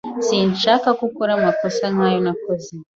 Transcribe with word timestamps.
Sinshaka 0.25 0.87
ko 0.97 1.01
ukora 1.09 1.31
amakosa 1.35 1.83
nkayo 1.93 2.19
nakoze. 2.25 2.69